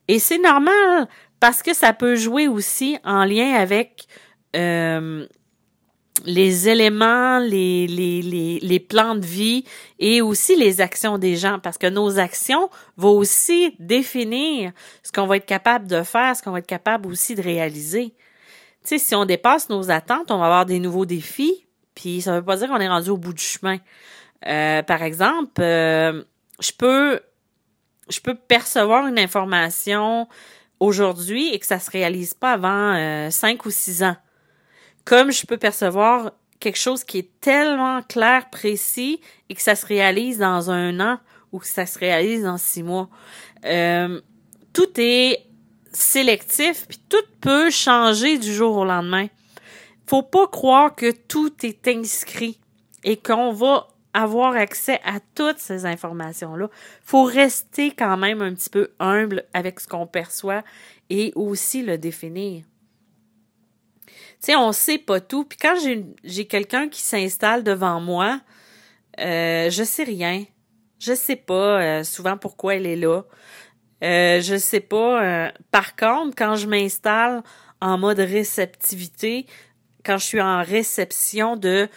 Et 0.08 0.20
c'est 0.20 0.38
normal 0.38 1.08
parce 1.40 1.64
que 1.64 1.74
ça 1.74 1.94
peut 1.94 2.16
jouer 2.16 2.48
aussi 2.48 2.98
en 3.04 3.24
lien 3.24 3.54
avec 3.54 4.06
euh, 4.56 5.26
les 6.26 6.70
éléments, 6.70 7.40
les, 7.40 7.88
les, 7.88 8.22
les, 8.22 8.60
les, 8.60 8.80
plans 8.80 9.16
de 9.16 9.26
vie 9.26 9.64
et 10.00 10.22
aussi 10.22 10.56
les 10.56 10.82
actions 10.82 11.18
des 11.18 11.36
gens, 11.36 11.60
parce 11.60 11.78
que 11.78 11.88
nos 11.88 12.20
actions 12.20 12.70
vont 12.98 13.18
aussi 13.18 13.76
définir 13.80 14.72
ce 15.04 15.12
qu'on 15.12 15.28
va 15.28 15.38
être 15.38 15.46
capable 15.46 15.88
de 15.88 16.04
faire, 16.04 16.36
ce 16.36 16.44
qu'on 16.44 16.52
va 16.52 16.60
être 16.60 16.68
capable 16.68 17.08
aussi 17.08 17.36
de 17.36 17.42
réaliser. 17.42 18.14
Tu 18.84 18.90
sais, 18.90 18.98
si 18.98 19.16
on 19.16 19.26
dépasse 19.26 19.70
nos 19.70 19.92
attentes, 19.92 20.32
on 20.32 20.38
va 20.38 20.46
avoir 20.46 20.66
des 20.66 20.80
nouveaux 20.80 21.06
défis, 21.06 21.66
puis 21.96 22.22
ça 22.22 22.34
veut 22.34 22.46
pas 22.46 22.58
dire 22.58 22.68
qu'on 22.68 22.80
est 22.80 22.88
rendu 22.88 23.10
au 23.10 23.18
bout 23.18 23.34
du 23.34 23.44
chemin. 23.44 23.78
Euh, 24.48 24.84
par 24.84 25.04
exemple, 25.04 25.62
euh, 25.62 26.24
je 26.60 26.72
peux 26.78 27.20
je 28.10 28.20
peux 28.22 28.36
percevoir 28.36 29.06
une 29.06 29.20
information 29.20 30.28
aujourd'hui 30.80 31.54
et 31.54 31.60
que 31.60 31.66
ça 31.66 31.80
se 31.80 31.92
réalise 31.92 32.34
pas 32.34 32.54
avant 32.54 32.96
euh, 32.96 33.30
cinq 33.30 33.66
ou 33.66 33.72
six 33.72 34.04
ans. 34.04 34.16
Comme 35.10 35.32
je 35.32 35.44
peux 35.48 35.58
percevoir 35.58 36.34
quelque 36.60 36.78
chose 36.78 37.04
qui 37.04 37.18
est 37.18 37.32
tellement 37.42 38.04
clair, 38.04 38.48
précis 38.52 39.20
et 39.50 39.56
que 39.56 39.62
ça 39.64 39.74
se 39.74 39.84
réalise 39.84 40.38
dans 40.38 40.70
un 40.70 41.00
an 41.00 41.18
ou 41.52 41.58
que 41.58 41.66
ça 41.66 41.88
se 41.88 41.98
réalise 41.98 42.44
dans 42.44 42.60
six 42.60 42.84
mois. 42.84 43.10
Euh, 43.66 44.22
tout 44.72 44.90
est 44.98 45.48
sélectif, 45.92 46.86
puis 46.88 47.02
tout 47.10 47.26
peut 47.42 47.72
changer 47.72 48.38
du 48.38 48.54
jour 48.54 48.78
au 48.78 48.86
lendemain. 48.86 49.26
Faut 50.06 50.22
pas 50.22 50.46
croire 50.46 50.94
que 50.94 51.10
tout 51.10 51.54
est 51.64 51.88
inscrit 51.88 52.60
et 53.04 53.18
qu'on 53.18 53.52
va 53.52 53.88
avoir 54.14 54.54
accès 54.56 55.02
à 55.04 55.20
toutes 55.34 55.58
ces 55.58 55.88
informations-là. 55.88 56.70
Faut 57.02 57.24
rester 57.24 57.90
quand 57.90 58.18
même 58.18 58.44
un 58.44 58.54
petit 58.54 58.70
peu 58.70 58.92
humble 59.00 59.46
avec 59.56 59.80
ce 59.80 59.88
qu'on 59.88 60.06
perçoit 60.06 60.64
et 61.10 61.32
aussi 61.34 61.82
le 61.82 61.98
définir. 61.98 62.64
Sais, 64.40 64.56
on 64.56 64.72
sait 64.72 64.98
pas 64.98 65.20
tout. 65.20 65.44
Puis 65.44 65.58
quand 65.62 65.76
j'ai 66.24 66.48
quelqu'un 66.48 66.88
qui 66.88 67.02
s'installe 67.02 67.64
devant 67.64 68.00
moi, 68.00 68.40
euh, 69.20 69.70
je 69.70 69.84
sais 69.84 70.04
rien. 70.04 70.46
Je 71.00 71.14
sais 71.14 71.36
pas 71.36 71.82
euh, 71.82 72.04
souvent 72.04 72.38
pourquoi 72.38 72.76
elle 72.76 72.86
est 72.86 72.96
là. 72.96 73.24
Euh, 74.04 74.42
je 74.42 74.58
sais 74.58 74.80
pas. 74.80 75.24
Euh, 75.24 75.52
par 75.72 75.96
contre, 75.96 76.36
quand 76.38 76.56
je 76.56 76.68
m'installe 76.68 77.44
en 77.82 77.98
mode 77.98 78.20
réceptivité, 78.20 79.46
quand 80.06 80.18
je 80.18 80.26
suis 80.26 80.42
en 80.42 80.64
réception 80.64 81.56
de 81.56 81.88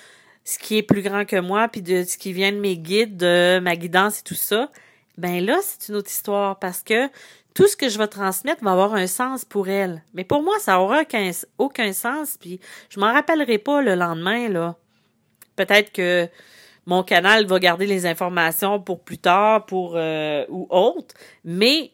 ce 0.44 0.58
qui 0.58 0.78
est 0.78 0.82
plus 0.82 1.02
grand 1.02 1.24
que 1.24 1.36
moi, 1.36 1.68
puis 1.68 1.82
de 1.82 2.02
ce 2.02 2.18
qui 2.18 2.32
vient 2.32 2.52
de 2.52 2.58
mes 2.58 2.76
guides, 2.76 3.16
de 3.16 3.60
ma 3.60 3.76
guidance 3.76 4.20
et 4.20 4.22
tout 4.22 4.34
ça, 4.34 4.70
ben 5.18 5.44
là, 5.44 5.58
c'est 5.62 5.88
une 5.88 5.96
autre 5.96 6.10
histoire 6.10 6.58
parce 6.58 6.82
que 6.82 7.08
tout 7.54 7.66
ce 7.66 7.76
que 7.76 7.88
je 7.88 7.98
vais 7.98 8.08
transmettre 8.08 8.64
va 8.64 8.72
avoir 8.72 8.94
un 8.94 9.06
sens 9.06 9.44
pour 9.44 9.68
elle. 9.68 10.02
Mais 10.14 10.24
pour 10.24 10.42
moi, 10.42 10.58
ça 10.58 10.80
aura 10.80 11.02
aucun, 11.58 11.92
sens, 11.92 12.36
puis 12.40 12.60
je 12.88 13.00
m'en 13.00 13.12
rappellerai 13.12 13.58
pas 13.58 13.82
le 13.82 13.94
lendemain, 13.94 14.48
là. 14.48 14.76
Peut-être 15.56 15.92
que 15.92 16.28
mon 16.86 17.02
canal 17.02 17.46
va 17.46 17.58
garder 17.58 17.86
les 17.86 18.06
informations 18.06 18.80
pour 18.80 19.00
plus 19.00 19.18
tard, 19.18 19.66
pour 19.66 19.94
euh, 19.96 20.44
ou 20.48 20.66
autre, 20.70 21.14
mais 21.44 21.92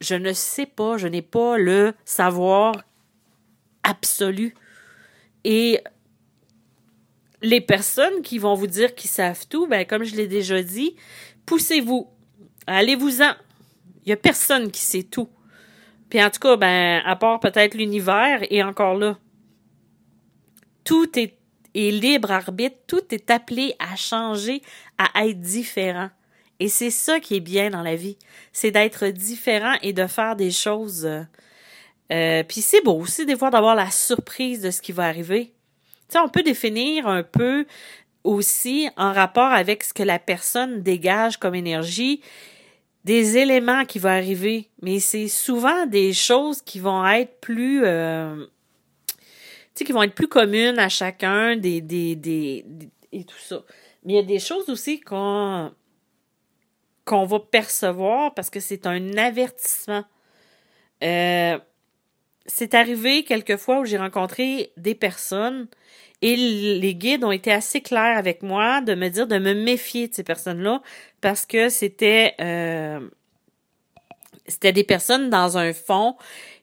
je 0.00 0.14
ne 0.14 0.32
sais 0.32 0.66
pas, 0.66 0.96
je 0.96 1.08
n'ai 1.08 1.22
pas 1.22 1.58
le 1.58 1.94
savoir 2.04 2.74
absolu. 3.82 4.54
Et 5.44 5.80
les 7.40 7.60
personnes 7.60 8.22
qui 8.22 8.38
vont 8.38 8.54
vous 8.54 8.66
dire 8.66 8.94
qu'ils 8.94 9.10
savent 9.10 9.46
tout, 9.48 9.66
ben, 9.66 9.84
comme 9.84 10.04
je 10.04 10.14
l'ai 10.14 10.28
déjà 10.28 10.62
dit, 10.62 10.96
poussez-vous. 11.46 12.08
Allez-vous-en. 12.66 13.32
Il 14.04 14.08
n'y 14.08 14.12
a 14.12 14.16
personne 14.16 14.70
qui 14.70 14.80
sait 14.80 15.02
tout. 15.02 15.28
Puis 16.08 16.22
en 16.22 16.30
tout 16.30 16.40
cas, 16.40 16.56
ben, 16.56 17.02
à 17.04 17.16
part 17.16 17.40
peut-être 17.40 17.74
l'univers, 17.74 18.40
et 18.50 18.62
encore 18.62 18.94
là, 18.94 19.16
tout 20.84 21.08
est, 21.18 21.34
libre 21.74 22.30
arbitre, 22.30 22.76
tout 22.86 23.02
est 23.14 23.30
appelé 23.30 23.74
à 23.78 23.96
changer, 23.96 24.62
à 24.98 25.26
être 25.26 25.40
différent. 25.40 26.10
Et 26.60 26.68
c'est 26.68 26.90
ça 26.90 27.18
qui 27.18 27.36
est 27.36 27.40
bien 27.40 27.70
dans 27.70 27.82
la 27.82 27.96
vie, 27.96 28.18
c'est 28.52 28.70
d'être 28.70 29.06
différent 29.06 29.74
et 29.82 29.92
de 29.92 30.06
faire 30.06 30.36
des 30.36 30.50
choses. 30.50 31.06
Euh, 31.06 31.22
euh 32.12 32.42
puis 32.46 32.60
c'est 32.60 32.82
beau 32.82 32.98
aussi 32.98 33.24
des 33.24 33.36
fois 33.36 33.50
d'avoir 33.50 33.74
la 33.74 33.90
surprise 33.90 34.60
de 34.60 34.70
ce 34.70 34.82
qui 34.82 34.92
va 34.92 35.04
arriver 35.04 35.52
on 36.20 36.28
peut 36.28 36.42
définir 36.42 37.06
un 37.06 37.22
peu 37.22 37.66
aussi 38.24 38.88
en 38.96 39.12
rapport 39.12 39.50
avec 39.52 39.82
ce 39.82 39.92
que 39.92 40.02
la 40.02 40.18
personne 40.18 40.82
dégage 40.82 41.38
comme 41.38 41.54
énergie, 41.54 42.20
des 43.04 43.36
éléments 43.36 43.84
qui 43.84 43.98
vont 43.98 44.10
arriver, 44.10 44.70
mais 44.80 45.00
c'est 45.00 45.28
souvent 45.28 45.86
des 45.86 46.12
choses 46.12 46.62
qui 46.62 46.78
vont 46.78 47.06
être 47.06 47.40
plus 47.40 47.84
euh, 47.84 48.46
qui 49.74 49.92
vont 49.92 50.02
être 50.02 50.14
plus 50.14 50.28
communes 50.28 50.78
à 50.78 50.88
chacun, 50.88 51.56
des, 51.56 51.80
des, 51.80 52.14
des, 52.14 52.64
et 53.10 53.24
tout 53.24 53.38
ça. 53.38 53.64
Mais 54.04 54.12
il 54.12 54.16
y 54.16 54.18
a 54.18 54.22
des 54.22 54.38
choses 54.38 54.68
aussi 54.68 55.00
qu'on 55.00 55.72
qu'on 57.04 57.24
va 57.24 57.40
percevoir 57.40 58.32
parce 58.34 58.48
que 58.48 58.60
c'est 58.60 58.86
un 58.86 59.16
avertissement. 59.18 60.04
Euh, 61.02 61.58
c'est 62.46 62.74
arrivé 62.74 63.24
quelquefois 63.24 63.80
où 63.80 63.84
j'ai 63.84 63.98
rencontré 63.98 64.72
des 64.76 64.94
personnes 64.94 65.66
et 66.22 66.36
les 66.36 66.94
guides 66.94 67.24
ont 67.24 67.32
été 67.32 67.52
assez 67.52 67.80
clairs 67.80 68.16
avec 68.16 68.42
moi 68.42 68.80
de 68.80 68.94
me 68.94 69.08
dire 69.08 69.26
de 69.26 69.38
me 69.38 69.54
méfier 69.54 70.06
de 70.06 70.14
ces 70.14 70.22
personnes-là 70.22 70.80
parce 71.20 71.44
que 71.44 71.68
c'était 71.68 72.34
euh, 72.40 73.00
des 74.60 74.84
personnes 74.84 75.30
dans 75.30 75.58
un 75.58 75.72
fond 75.72 76.16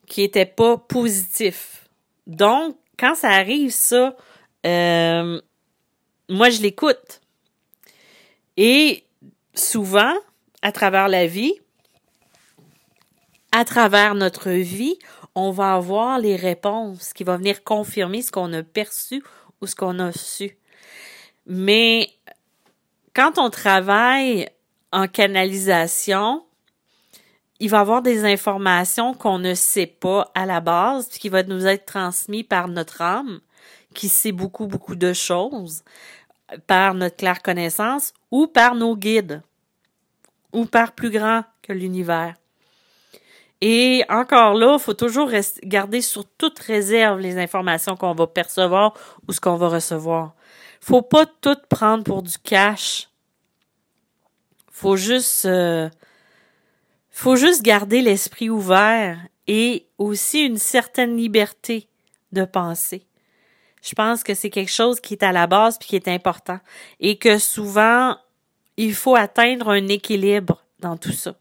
qui 0.08 0.24
étaient 0.24 0.46
pas 0.46 0.78
positifs. 0.78 1.90
Donc, 2.26 2.78
quand 2.98 3.16
ça 3.16 3.30
arrive, 3.30 3.72
ça, 3.72 4.16
euh, 4.66 5.42
moi, 6.30 6.50
je 6.50 6.62
l'écoute. 6.62 7.22
Et 8.56 9.04
souvent, 9.54 10.14
à 10.62 10.72
travers 10.72 11.10
la 11.10 11.28
vie, 11.28 11.54
à 13.52 13.66
travers 13.66 14.16
notre 14.16 14.52
vie, 14.52 14.98
on 15.36 15.52
va 15.52 15.74
avoir 15.76 16.20
les 16.20 16.36
réponses 16.36 17.14
qui 17.14 17.24
vont 17.24 17.38
venir 17.38 17.64
confirmer 17.64 18.22
ce 18.22 18.32
qu'on 18.32 18.52
a 18.54 18.64
perçu 18.64 19.24
ou 19.62 19.68
ce 19.68 19.76
qu'on 19.76 20.00
a 20.00 20.12
su. 20.12 20.58
Mais 21.46 22.10
quand 23.14 23.38
on 23.38 23.50
travaille 23.50 24.48
en 24.92 25.08
canalisation, 25.08 26.44
il 27.60 27.70
va 27.70 27.78
y 27.78 27.82
avoir 27.82 28.02
des 28.02 28.24
informations 28.24 29.14
qu'on 29.14 29.40
ne 29.40 29.54
sait 29.54 29.88
pas 29.88 30.32
à 30.34 30.46
la 30.46 30.62
base, 30.62 31.10
puis 31.10 31.20
qui 31.20 31.30
vont 31.30 31.46
nous 31.48 31.68
être 31.68 31.86
transmises 31.86 32.44
par 32.44 32.68
notre 32.68 33.02
âme, 33.02 33.42
qui 33.94 34.08
sait 34.08 34.32
beaucoup, 34.32 34.68
beaucoup 34.68 34.96
de 34.96 35.14
choses, 35.14 35.84
par 36.68 36.94
notre 36.94 37.18
claire 37.18 37.42
connaissance 37.42 38.14
ou 38.32 38.48
par 38.48 38.76
nos 38.76 38.96
guides, 38.96 39.42
ou 40.54 40.66
par 40.66 40.94
plus 40.94 41.10
grand 41.10 41.44
que 41.62 41.74
l'univers. 41.74 42.36
Et 43.62 44.06
encore 44.08 44.54
là, 44.54 44.78
faut 44.80 44.94
toujours 44.94 45.32
garder 45.64 46.02
sur 46.02 46.26
toute 46.26 46.60
réserve 46.60 47.20
les 47.20 47.38
informations 47.38 47.98
qu'on 47.98 48.14
va 48.14 48.28
percevoir 48.28 48.94
ou 49.28 49.34
ce 49.34 49.42
qu'on 49.42 49.58
va 49.58 49.68
recevoir. 49.68 50.34
Faut 50.80 51.02
pas 51.02 51.26
tout 51.26 51.58
prendre 51.68 52.04
pour 52.04 52.24
du 52.24 52.38
cash. 52.38 53.10
Faut 54.72 54.96
juste, 54.96 55.44
euh, 55.46 55.90
faut 57.12 57.36
juste 57.36 57.62
garder 57.62 58.02
l'esprit 58.02 58.50
ouvert 58.50 59.20
et 59.48 59.88
aussi 59.98 60.46
une 60.46 60.58
certaine 60.58 61.18
liberté 61.18 61.90
de 62.32 62.46
penser. 62.46 63.06
Je 63.82 63.94
pense 63.94 64.24
que 64.24 64.34
c'est 64.34 64.50
quelque 64.50 64.72
chose 64.72 65.02
qui 65.02 65.16
est 65.16 65.24
à 65.24 65.34
la 65.34 65.48
base 65.48 65.78
puis 65.78 65.90
qui 65.90 65.96
est 65.98 66.08
important 66.08 66.60
et 67.00 67.18
que 67.18 67.38
souvent 67.38 68.18
il 68.78 68.94
faut 68.94 69.16
atteindre 69.16 69.70
un 69.70 69.88
équilibre 69.88 70.64
dans 70.80 70.96
tout 70.96 71.12
ça. 71.12 71.36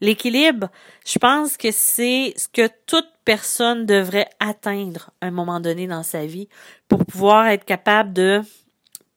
L'équilibre, 0.00 0.68
je 1.06 1.18
pense 1.18 1.56
que 1.56 1.70
c'est 1.70 2.34
ce 2.36 2.48
que 2.48 2.68
toute 2.86 3.08
personne 3.24 3.86
devrait 3.86 4.28
atteindre 4.40 5.10
à 5.20 5.26
un 5.26 5.30
moment 5.30 5.60
donné 5.60 5.86
dans 5.86 6.02
sa 6.02 6.26
vie 6.26 6.48
pour 6.88 7.04
pouvoir 7.04 7.46
être 7.46 7.64
capable 7.64 8.12
de 8.12 8.42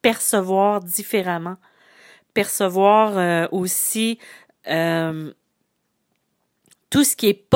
percevoir 0.02 0.82
différemment, 0.82 1.58
percevoir 2.34 3.18
euh, 3.18 3.48
aussi 3.52 4.20
euh, 4.68 5.34
tout 6.90 7.04
ce 7.04 7.16
qui 7.16 7.28
est 7.28 7.50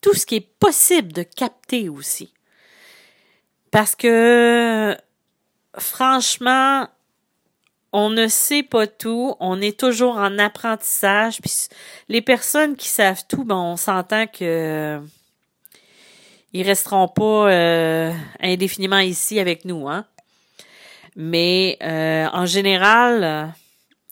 tout 0.00 0.14
ce 0.14 0.26
qui 0.26 0.36
est 0.36 0.48
possible 0.58 1.12
de 1.12 1.22
capter 1.22 1.88
aussi. 1.88 2.32
Parce 3.70 3.96
que 3.96 4.96
franchement, 5.78 6.86
on 7.96 8.10
ne 8.10 8.26
sait 8.26 8.64
pas 8.64 8.88
tout, 8.88 9.36
on 9.38 9.60
est 9.60 9.78
toujours 9.78 10.16
en 10.16 10.36
apprentissage. 10.40 11.38
Les 12.08 12.22
personnes 12.22 12.74
qui 12.74 12.88
savent 12.88 13.22
tout, 13.28 13.44
ben 13.44 13.54
on 13.54 13.76
s'entend 13.76 14.26
que 14.26 15.00
ils 16.52 16.66
resteront 16.66 17.06
pas 17.06 17.50
euh, 17.50 18.12
indéfiniment 18.40 18.98
ici 18.98 19.38
avec 19.38 19.64
nous, 19.64 19.88
hein. 19.88 20.06
Mais 21.14 21.78
euh, 21.84 22.26
en 22.32 22.46
général, 22.46 23.54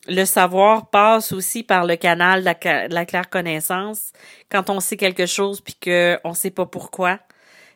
le 0.07 0.25
savoir 0.27 0.89
passe 0.91 1.33
aussi 1.33 1.65
par 1.65 1.85
le 1.85 1.97
canal 1.97 2.45
de 2.45 2.95
la, 2.95 3.05
claire 3.05 3.29
connaissance. 3.29 4.13
Quand 4.49 4.71
on 4.71 4.79
sait 4.79 4.97
quelque 4.97 5.27
chose 5.27 5.61
puis 5.61 5.75
qu'on 5.75 6.31
ne 6.31 6.35
sait 6.35 6.51
pas 6.53 6.67
pourquoi, 6.67 7.19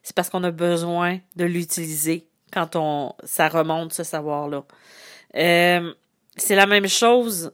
c'est 0.04 0.14
parce 0.14 0.30
qu'on 0.30 0.44
a 0.44 0.52
besoin 0.52 1.18
de 1.34 1.44
l'utiliser 1.44 2.28
quand 2.52 2.76
on 2.76 3.12
ça 3.24 3.48
remonte 3.48 3.92
ce 3.92 4.04
savoir-là. 4.04 4.62
Euh, 5.36 5.92
c'est 6.36 6.54
la 6.54 6.66
même 6.66 6.88
chose. 6.88 7.52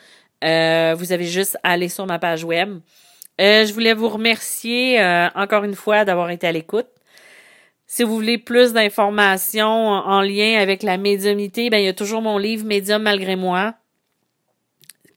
Euh, 0.43 0.95
vous 0.97 1.13
avez 1.13 1.27
juste 1.27 1.59
à 1.63 1.73
aller 1.73 1.89
sur 1.89 2.07
ma 2.07 2.19
page 2.19 2.45
web. 2.45 2.81
Euh, 3.41 3.65
je 3.65 3.73
voulais 3.73 3.95
vous 3.95 4.09
remercier 4.09 5.01
encore 5.35 5.65
une 5.65 5.75
fois 5.75 6.05
d'avoir 6.05 6.31
été 6.31 6.47
à 6.47 6.53
l'écoute. 6.53 6.89
Si 7.87 8.05
vous 8.05 8.15
voulez 8.15 8.39
plus 8.39 8.73
d'informations 8.73 9.67
en 9.67 10.21
lien 10.21 10.59
avec 10.61 10.83
la 10.83 10.97
médiumnité, 10.97 11.71
ben 11.71 11.79
il 11.79 11.87
y 11.87 11.89
a 11.89 11.93
toujours 11.93 12.23
mon 12.23 12.39
livre 12.39 12.65
Médium 12.65 13.03
malgré 13.03 13.35
moi 13.35 13.75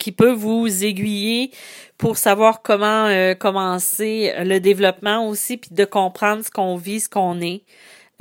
qui 0.04 0.12
peut 0.12 0.34
vous 0.34 0.84
aiguiller 0.84 1.52
pour 1.98 2.18
savoir 2.18 2.62
comment 2.62 3.06
euh, 3.06 3.36
commencer 3.36 4.34
le 4.40 4.60
développement 4.60 5.26
aussi, 5.30 5.56
puis 5.56 5.70
de 5.74 5.86
comprendre 5.86 6.44
ce 6.44 6.52
qu'on 6.52 6.76
vit, 6.76 7.00
ce 7.00 7.08
qu'on 7.08 7.40
est. 7.40 7.62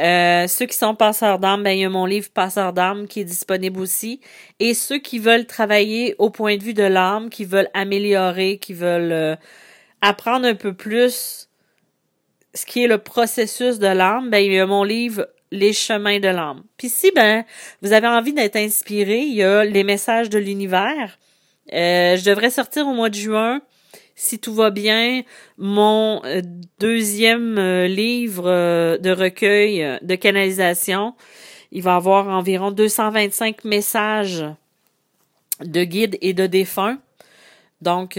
Euh, 0.00 0.46
ceux 0.46 0.66
qui 0.66 0.76
sont 0.76 0.94
passeurs 0.94 1.40
d'âme, 1.40 1.64
ben, 1.64 1.70
il 1.70 1.80
y 1.80 1.84
a 1.84 1.88
mon 1.88 2.06
livre 2.06 2.28
Passeur 2.32 2.72
d'âme 2.72 3.08
qui 3.08 3.20
est 3.20 3.24
disponible 3.24 3.80
aussi. 3.80 4.20
Et 4.60 4.74
ceux 4.74 4.98
qui 4.98 5.18
veulent 5.18 5.46
travailler 5.46 6.14
au 6.18 6.30
point 6.30 6.56
de 6.56 6.62
vue 6.62 6.72
de 6.74 6.84
l'âme, 6.84 7.30
qui 7.30 7.44
veulent 7.44 7.70
améliorer, 7.74 8.58
qui 8.58 8.74
veulent 8.74 9.12
euh, 9.12 9.36
apprendre 10.02 10.46
un 10.46 10.54
peu 10.54 10.74
plus 10.74 11.48
ce 12.54 12.66
qui 12.66 12.84
est 12.84 12.88
le 12.88 12.98
processus 12.98 13.78
de 13.78 13.86
l'âme, 13.86 14.28
ben, 14.28 14.38
il 14.38 14.52
y 14.52 14.58
a 14.58 14.66
mon 14.66 14.84
livre 14.84 15.26
Les 15.50 15.72
chemins 15.72 16.20
de 16.20 16.28
l'âme. 16.28 16.64
Puis 16.76 16.90
si 16.90 17.10
ben 17.12 17.44
vous 17.80 17.92
avez 17.92 18.08
envie 18.08 18.34
d'être 18.34 18.56
inspiré, 18.56 19.20
il 19.20 19.34
y 19.34 19.42
a 19.42 19.64
les 19.64 19.84
messages 19.84 20.28
de 20.28 20.38
l'univers 20.38 21.18
euh, 21.72 22.16
je 22.16 22.24
devrais 22.24 22.50
sortir 22.50 22.86
au 22.86 22.92
mois 22.92 23.08
de 23.08 23.14
juin, 23.14 23.62
si 24.14 24.38
tout 24.38 24.54
va 24.54 24.70
bien, 24.70 25.22
mon 25.58 26.22
euh, 26.24 26.42
deuxième 26.80 27.56
euh, 27.58 27.86
livre 27.86 28.98
de 28.98 29.10
recueil 29.10 29.98
de 30.02 30.14
canalisation. 30.14 31.14
Il 31.70 31.82
va 31.82 31.96
avoir 31.96 32.28
environ 32.28 32.70
225 32.70 33.64
messages 33.64 34.44
de 35.60 35.84
guides 35.84 36.18
et 36.20 36.34
de 36.34 36.46
défunts. 36.46 36.98
Donc, 37.80 38.16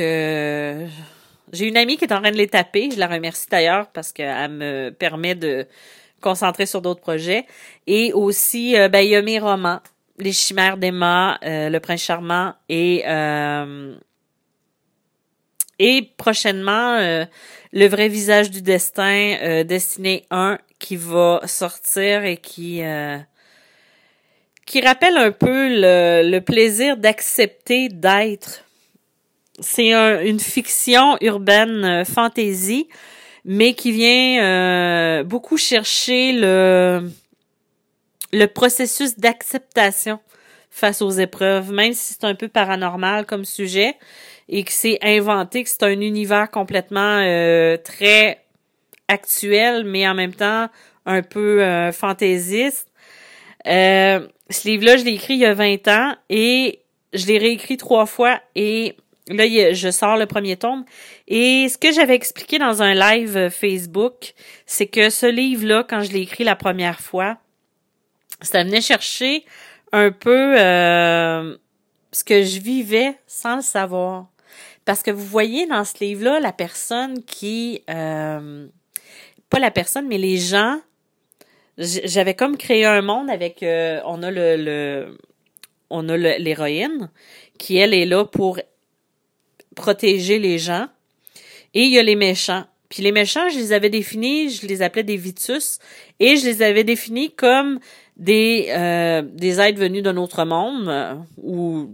j'ai 1.53 1.67
une 1.67 1.77
amie 1.77 1.95
qui 1.95 2.03
est 2.03 2.13
en 2.13 2.21
train 2.21 2.31
de 2.31 2.37
les 2.37 2.47
taper. 2.47 2.89
Je 2.91 2.99
la 2.99 3.07
remercie 3.07 3.47
d'ailleurs 3.49 3.87
parce 3.91 4.11
qu'elle 4.11 4.51
me 4.51 4.89
permet 4.89 5.35
de 5.35 5.65
concentrer 6.19 6.65
sur 6.65 6.81
d'autres 6.81 7.01
projets. 7.01 7.45
Et 7.87 8.11
aussi, 8.11 8.75
ben, 8.91 8.99
il 8.99 9.09
y 9.09 9.15
a 9.15 9.21
mes 9.21 9.39
romans 9.39 9.79
les 10.17 10.31
chimères 10.31 10.77
d'Emma, 10.77 11.39
euh, 11.43 11.69
le 11.69 11.79
prince 11.79 12.01
charmant 12.01 12.53
et 12.69 13.03
euh, 13.07 13.95
et 15.79 16.13
prochainement 16.17 16.95
euh, 16.95 17.25
le 17.71 17.87
vrai 17.87 18.07
visage 18.07 18.51
du 18.51 18.61
destin 18.61 19.63
destiné 19.63 20.25
1 20.29 20.59
qui 20.79 20.95
va 20.95 21.41
sortir 21.45 22.23
et 22.23 22.37
qui 22.37 22.81
qui 24.65 24.81
rappelle 24.81 25.17
un 25.17 25.31
peu 25.31 25.69
le, 25.69 26.29
le 26.29 26.39
plaisir 26.39 26.95
d'accepter 26.97 27.89
d'être. 27.89 28.63
C'est 29.59 29.93
une 29.93 30.39
fiction 30.39 31.17
urbaine 31.21 32.03
fantasy, 32.05 32.87
mais 33.45 33.73
qui 33.73 33.91
vient 33.91 35.23
beaucoup 35.23 35.57
chercher 35.57 36.31
le 36.31 37.09
le 38.33 38.47
processus 38.47 39.17
d'acceptation 39.17 40.19
face 40.69 41.01
aux 41.01 41.11
épreuves, 41.11 41.71
même 41.71 41.93
si 41.93 42.13
c'est 42.13 42.25
un 42.25 42.35
peu 42.35 42.47
paranormal 42.47 43.25
comme 43.25 43.45
sujet 43.45 43.95
et 44.49 44.63
que 44.63 44.71
c'est 44.71 44.97
inventé, 45.03 45.63
que 45.63 45.69
c'est 45.69 45.83
un 45.83 46.01
univers 46.01 46.49
complètement 46.49 47.19
euh, 47.21 47.77
très 47.77 48.43
actuel, 49.07 49.83
mais 49.85 50.07
en 50.07 50.15
même 50.15 50.33
temps 50.33 50.67
un 51.05 51.21
peu 51.21 51.61
euh, 51.61 51.91
fantaisiste. 51.91 52.87
Euh, 53.67 54.27
ce 54.49 54.67
livre-là, 54.67 54.97
je 54.97 55.05
l'ai 55.05 55.13
écrit 55.13 55.35
il 55.35 55.41
y 55.41 55.45
a 55.45 55.53
20 55.53 55.87
ans 55.87 56.15
et 56.29 56.79
je 57.13 57.27
l'ai 57.27 57.37
réécrit 57.37 57.77
trois 57.77 58.07
fois 58.07 58.41
et 58.55 58.97
là, 59.29 59.73
je 59.73 59.91
sors 59.91 60.17
le 60.17 60.25
premier 60.25 60.57
tome. 60.57 60.85
Et 61.27 61.67
ce 61.69 61.77
que 61.77 61.91
j'avais 61.91 62.15
expliqué 62.15 62.59
dans 62.59 62.81
un 62.81 62.93
live 62.93 63.49
Facebook, 63.49 64.33
c'est 64.65 64.87
que 64.87 65.09
ce 65.09 65.25
livre-là, 65.25 65.85
quand 65.87 66.01
je 66.01 66.11
l'ai 66.11 66.21
écrit 66.21 66.43
la 66.43 66.55
première 66.55 66.99
fois, 66.99 67.37
ça 68.41 68.63
venait 68.63 68.81
chercher 68.81 69.45
un 69.91 70.11
peu 70.11 70.59
euh, 70.59 71.55
ce 72.11 72.23
que 72.23 72.43
je 72.43 72.59
vivais 72.59 73.15
sans 73.27 73.57
le 73.57 73.61
savoir. 73.61 74.27
Parce 74.85 75.01
que 75.01 75.11
vous 75.11 75.25
voyez 75.25 75.65
dans 75.65 75.85
ce 75.85 76.03
livre-là 76.03 76.39
la 76.39 76.51
personne 76.51 77.23
qui... 77.23 77.83
Euh, 77.89 78.67
pas 79.49 79.59
la 79.59 79.71
personne, 79.71 80.07
mais 80.07 80.17
les 80.17 80.37
gens... 80.37 80.79
J'avais 81.77 82.33
comme 82.33 82.57
créé 82.57 82.85
un 82.85 83.01
monde 83.01 83.29
avec... 83.29 83.63
Euh, 83.63 84.01
on 84.05 84.21
a 84.23 84.31
le... 84.31 84.57
le 84.57 85.17
on 85.95 86.09
a 86.09 86.17
l'héroïne 86.17 87.11
qui, 87.59 87.77
elle, 87.77 87.93
est 87.93 88.05
là 88.05 88.25
pour 88.25 88.59
protéger 89.75 90.39
les 90.39 90.57
gens. 90.57 90.87
Et 91.73 91.83
il 91.83 91.89
y 91.89 91.99
a 91.99 92.03
les 92.03 92.15
méchants. 92.15 92.65
Puis 92.89 93.01
les 93.01 93.11
méchants, 93.11 93.49
je 93.49 93.57
les 93.57 93.73
avais 93.73 93.89
définis, 93.89 94.51
je 94.51 94.67
les 94.67 94.83
appelais 94.83 95.03
des 95.03 95.17
vitus, 95.17 95.79
et 96.19 96.37
je 96.37 96.45
les 96.45 96.61
avais 96.61 96.83
définis 96.83 97.31
comme 97.31 97.79
des, 98.17 98.67
euh, 98.69 99.23
des 99.23 99.59
êtres 99.59 99.79
venus 99.79 100.03
d'un 100.03 100.17
autre 100.17 100.45
monde 100.45 100.87
euh, 100.87 101.15
ou 101.41 101.89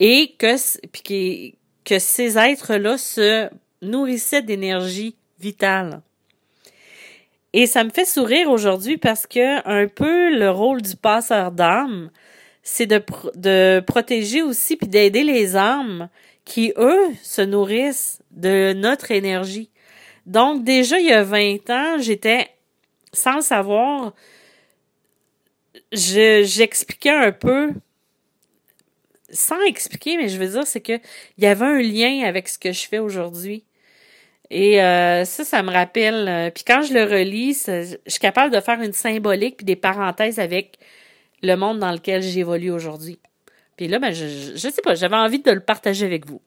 et 0.00 0.34
que, 0.38 0.56
puis 0.88 1.54
que 1.84 1.98
ces 1.98 2.36
êtres-là 2.36 2.98
se 2.98 3.48
nourrissaient 3.82 4.42
d'énergie 4.42 5.14
vitale. 5.38 6.02
Et 7.52 7.66
ça 7.66 7.84
me 7.84 7.90
fait 7.90 8.04
sourire 8.04 8.50
aujourd'hui 8.50 8.98
parce 8.98 9.26
que 9.26 9.66
un 9.68 9.88
peu 9.88 10.36
le 10.36 10.50
rôle 10.50 10.82
du 10.82 10.96
passeur 10.96 11.50
d'âme, 11.52 12.10
c'est 12.62 12.86
de, 12.86 13.02
de 13.36 13.80
protéger 13.86 14.42
aussi 14.42 14.76
puis 14.76 14.88
d'aider 14.88 15.22
les 15.22 15.56
âmes 15.56 16.08
qui, 16.48 16.72
eux, 16.78 17.12
se 17.22 17.42
nourrissent 17.42 18.22
de 18.30 18.72
notre 18.72 19.10
énergie. 19.10 19.70
Donc, 20.24 20.64
déjà, 20.64 20.98
il 20.98 21.06
y 21.06 21.12
a 21.12 21.22
20 21.22 21.70
ans, 21.70 21.98
j'étais, 21.98 22.48
sans 23.12 23.42
savoir, 23.42 24.14
j'expliquais 25.92 27.10
un 27.10 27.32
peu, 27.32 27.72
sans 29.30 29.60
expliquer, 29.62 30.16
mais 30.16 30.28
je 30.28 30.38
veux 30.38 30.48
dire, 30.48 30.66
c'est 30.66 30.80
que 30.80 30.98
il 31.36 31.44
y 31.44 31.46
avait 31.46 31.66
un 31.66 31.82
lien 31.82 32.26
avec 32.26 32.48
ce 32.48 32.58
que 32.58 32.72
je 32.72 32.88
fais 32.88 32.98
aujourd'hui. 32.98 33.64
Et 34.50 34.82
euh, 34.82 35.26
ça, 35.26 35.44
ça 35.44 35.62
me 35.62 35.70
rappelle. 35.70 36.26
Euh, 36.28 36.50
puis 36.50 36.64
quand 36.64 36.80
je 36.80 36.94
le 36.94 37.04
relis, 37.04 37.64
je 37.66 37.96
suis 38.06 38.20
capable 38.20 38.54
de 38.54 38.60
faire 38.60 38.80
une 38.80 38.94
symbolique 38.94 39.58
puis 39.58 39.66
des 39.66 39.76
parenthèses 39.76 40.38
avec 40.38 40.78
le 41.42 41.54
monde 41.56 41.78
dans 41.78 41.92
lequel 41.92 42.22
j'évolue 42.22 42.70
aujourd'hui. 42.70 43.18
Puis 43.78 43.86
là, 43.86 44.00
ben, 44.00 44.12
je, 44.12 44.26
je 44.56 44.68
sais 44.68 44.82
pas, 44.82 44.96
j'avais 44.96 45.16
envie 45.16 45.38
de 45.38 45.50
le 45.52 45.60
partager 45.60 46.04
avec 46.04 46.26
vous. 46.26 46.42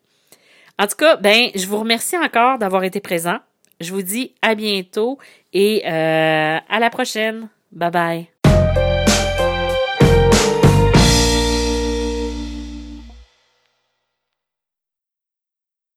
En 0.77 0.85
tout 0.85 0.97
cas, 0.97 1.15
ben, 1.15 1.49
je 1.55 1.65
vous 1.65 1.79
remercie 1.79 2.17
encore 2.17 2.59
d'avoir 2.59 2.83
été 2.83 2.99
présent. 2.99 3.37
Je 3.79 3.93
vous 3.93 4.01
dis 4.01 4.35
à 4.41 4.53
bientôt 4.53 5.17
et 5.53 5.81
euh, 5.85 6.57
à 6.67 6.79
la 6.79 6.89
prochaine. 6.89 7.47
Bye 7.71 7.91
bye. 7.91 8.40